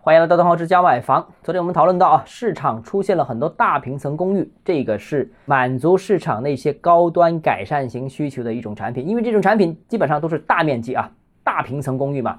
[0.00, 1.26] 欢迎来到东浩之家买房。
[1.42, 9.06] 昨天我们讨论到啊，市场出现了很多大平层公寓，这个是满足市场那些高端改善型需求的一种产品。
[9.06, 11.10] 因为这种产品基本上都是大面积啊，
[11.42, 12.38] 大平层公寓嘛，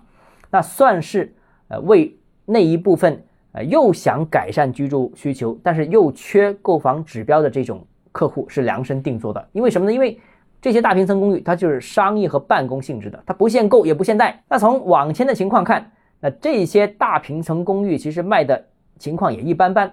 [0.49, 1.33] 那算是
[1.67, 3.21] 呃为那一部分
[3.51, 9.49] 呃又想改善居住需求，但是又缺购房指标的这种客户是量身定做的。
[9.51, 9.93] 因为什么呢？
[9.93, 10.17] 因为
[10.61, 14.41] 这些大平层公寓它就是商业和办公性质的，它不限购也不限贷。
[14.47, 15.91] 那从网签的情况看。
[16.19, 18.65] 那这些大平层公寓其实卖的
[18.97, 19.91] 情况也一般般，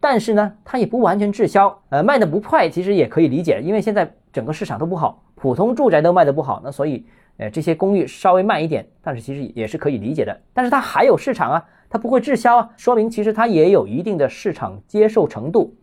[0.00, 7.04] 但是呢，它也不完全滞销，呃，卖的不快，其实也可以理解，因为现在整个市场都不好，普通住宅都卖的不好，那所以，
[7.36, 10.40] 呃，这些公寓稍微慢一点，但是其实也是可以理解的。
[10.54, 15.74] 但是它还有市场啊，它不会滞销啊，说明其实它也有一定的市场接受程度。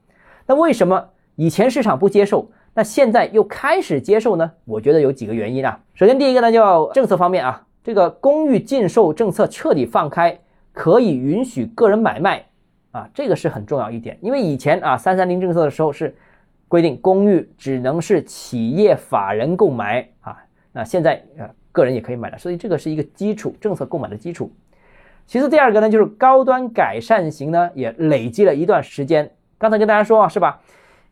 [0.47, 4.51] 那为什么以前市场不接受，那现在又开始接受呢？
[4.65, 5.79] 我觉得有几个原因啊。
[5.93, 7.61] 首先第一个呢，叫政策方面啊。
[7.85, 10.35] 这个公寓禁售政策彻底放开，
[10.73, 12.43] 可以允许个人买卖
[12.89, 14.17] 啊，这个是很重要一点。
[14.21, 16.15] 因为以前啊，三三零政策的时候是
[16.67, 20.35] 规定公寓只能是企业法人购买啊，
[20.71, 24.51] 那现在呃个人也可以买了，所以这个是一个基础政策购买的基础。
[25.27, 29.31] 其次，第二个呢，就是高端改善型呢也累积了一段时间。
[29.59, 30.59] 刚才跟大家说啊，是吧？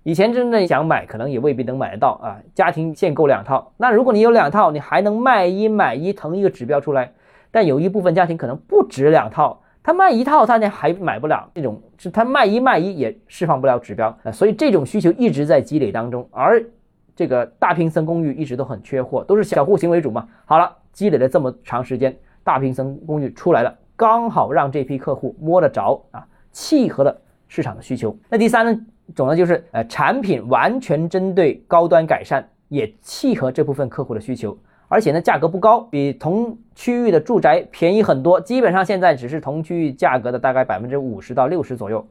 [0.04, 2.38] 以前真正想买，可能也未必能买得到啊。
[2.54, 7.14] 家庭限购两套，那如果你有两套，你还能卖一买一腾一个指标出来。
[7.52, 14.32] 但有一部分家庭可能不止两套，他卖一套，他呢还买不了，这种是他卖一卖一也释放不了指标啊。
[14.32, 16.62] 所以这种需求一直在积累当中，而
[17.16, 20.28] 这个大平层公寓一直都很缺货，都是小户型为主嘛。
[20.44, 27.16] 好了，积累了这么长时间，大平层公寓出来了，刚好让这批客户摸得着啊，契合了
[27.48, 28.18] 市场的需求。
[28.30, 28.86] 那第三呢？
[29.14, 42.08] 总的就是，呃，产品完全针对高端改善，也契合这部分客户的需求，而且呢，价格不高，比同区域的住宅便宜很多，基本上现在只是同区域价格的大概百分之五十到六十左右，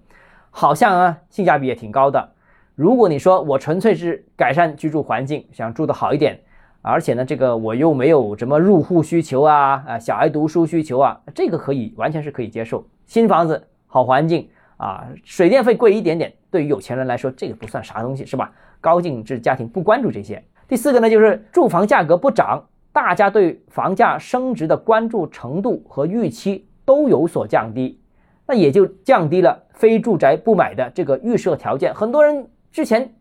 [0.51, 2.29] 好像啊，性价比也挺高的。
[2.75, 6.39] 如果你说我纯粹是改善居住环境，想住得好一点，
[6.83, 14.49] 而且呢，这个我又没有什么入户需求啊，啊，小孩读书需求啊，这个可以完全是可以接受，新房子好环境。
[14.77, 18.51] 啊，水电费贵一点点，对于有钱人来说，这个不算啥东西，是吧？
[18.81, 20.43] 高净值家庭不关注这些。
[20.67, 22.61] 第四个呢，就是住房价格不涨，
[22.93, 28.01] 大家对房价升值的关注程度和预期都有所降低，
[28.45, 31.95] 那也就降低了非住宅不买的这个预设条件。
[31.95, 33.15] 很多人之前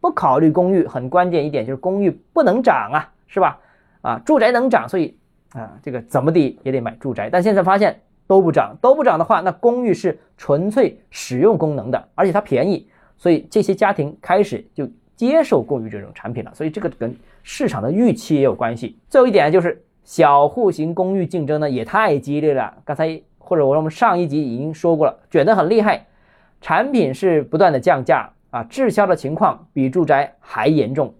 [0.00, 3.58] 不考虑公寓，很关键一点就是公寓不能涨啊，是吧？
[4.00, 5.14] 啊，住宅能涨，所以
[5.52, 7.28] 啊，这个怎么地也得买住宅。
[7.30, 8.00] 但现在发现。
[8.26, 16.50] 都不涨，都不涨的话，那公寓是纯粹使用功能的，而且它便宜，所以这些家庭开始就接受公寓这种产品了。
[16.54, 18.96] 所以这个跟市场的预期也有关系。
[19.08, 22.72] 最后一点就是小户型公寓竞争呢也太激烈了。
[22.84, 26.06] 刚才或者我们上一集已经说过了，卷得很厉害，
[26.60, 31.12] 产品是不断的降价啊，滞销的情况比住宅还严重，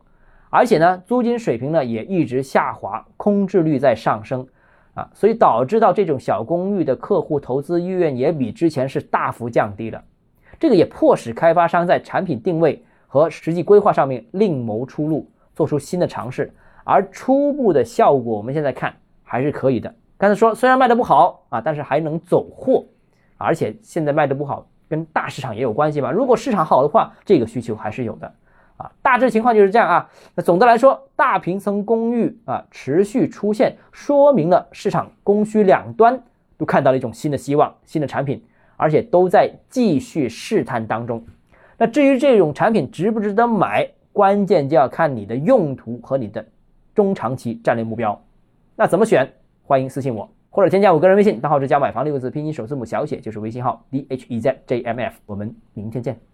[0.48, 4.46] 而且呢租金水平呢也一直下滑，空置率在上升。
[4.94, 10.02] 啊，所以导致到这种小公寓的客户投资意愿也比之前是大幅降低了，
[10.60, 16.52] 这个也迫使开发商在产品定位和实际规划上面另谋出路，做出新的尝试。
[16.84, 19.94] 而初步的效果，我们现在看还是可以的。
[20.18, 22.84] 刚才说虽然卖的不好啊，但是还能走货，
[23.38, 26.10] 而且现在卖的不好跟大市场也有关系吧。
[26.10, 28.32] 如果市场好的话，这个需求还是有的。
[28.82, 30.10] 啊，大致情况就是这样啊。
[30.34, 36.20] 那总的来说，大平层公寓啊持续出现，说明了市场供需两端
[36.58, 38.42] 都看到了一种新的希望、新的产品，
[38.76, 41.24] 而且都在继续试探当中。
[41.78, 46.44] 那至于这种产品值不值得买，关键就要看你的用途和你的
[46.94, 48.20] 中长期战略目标。
[48.74, 49.32] 那怎么选？
[49.64, 55.14] 欢迎私信我，或者添加我个人微信，账号是加买房六个字拼音首字母小写，就是微信号 d h e z j m f。
[55.26, 56.31] 我们明天见。